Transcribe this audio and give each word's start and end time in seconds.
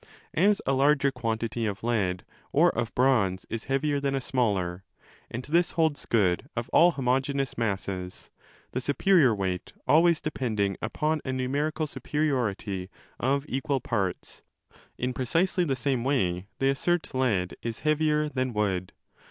As 0.33 0.63
a 0.65 0.73
larger 0.73 1.11
quantity 1.11 1.67
of 1.67 1.83
lead 1.83 2.25
or 2.51 2.75
of 2.75 2.95
bronze 2.95 3.45
is 3.51 3.65
heavier 3.65 3.99
than 3.99 4.15
a 4.15 4.19
smaller—and 4.19 5.43
this 5.45 5.73
holds 5.77 6.07
good 6.07 6.49
of 6.57 6.69
all 6.69 6.93
homogeneous 6.93 7.55
masses, 7.55 8.31
the 8.71 8.81
superior 8.81 9.35
weight 9.35 9.73
always 9.87 10.19
depending 10.19 10.75
upon 10.81 11.19
a 11.19 11.29
10 11.33 11.37
numerical 11.37 11.85
superiority 11.85 12.89
of 13.19 13.45
equal 13.47 13.79
parts—in 13.79 15.13
precisely 15.13 15.65
the 15.65 15.75
same 15.75 16.03
way, 16.03 16.47
they 16.57 16.71
assert, 16.71 17.13
lead 17.13 17.55
is 17.61 17.81
heavier 17.81 18.27
than 18.27 18.53
wood.! 18.53 18.93